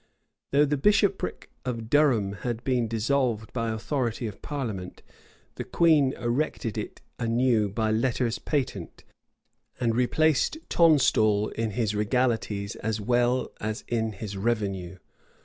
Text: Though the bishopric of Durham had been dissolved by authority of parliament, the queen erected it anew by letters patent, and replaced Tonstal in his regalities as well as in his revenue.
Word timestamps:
Though 0.49 0.65
the 0.65 0.77
bishopric 0.77 1.51
of 1.63 1.87
Durham 1.87 2.33
had 2.41 2.63
been 2.63 2.87
dissolved 2.87 3.53
by 3.53 3.69
authority 3.69 4.25
of 4.25 4.41
parliament, 4.41 5.03
the 5.57 5.63
queen 5.63 6.13
erected 6.13 6.75
it 6.75 7.01
anew 7.19 7.69
by 7.69 7.91
letters 7.91 8.39
patent, 8.39 9.03
and 9.79 9.93
replaced 9.95 10.57
Tonstal 10.69 11.49
in 11.49 11.69
his 11.77 11.93
regalities 11.93 12.75
as 12.77 12.99
well 12.99 13.51
as 13.59 13.83
in 13.89 14.13
his 14.13 14.35
revenue. 14.35 14.97